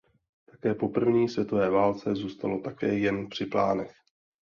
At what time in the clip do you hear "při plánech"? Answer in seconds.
3.29-3.93